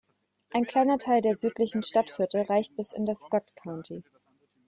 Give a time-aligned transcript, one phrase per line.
[0.49, 4.01] Ein kleiner Teil der südlichen Stadtviertel reicht bis in das Scott County.